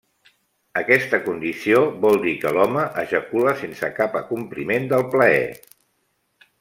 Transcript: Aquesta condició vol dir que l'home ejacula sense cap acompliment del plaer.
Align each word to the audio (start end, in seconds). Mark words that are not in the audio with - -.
Aquesta 0.79 1.17
condició 1.25 1.83
vol 2.05 2.17
dir 2.23 2.33
que 2.45 2.53
l'home 2.57 2.85
ejacula 3.03 3.53
sense 3.61 3.91
cap 4.01 4.19
acompliment 4.23 4.89
del 4.95 5.07
plaer. 5.17 5.47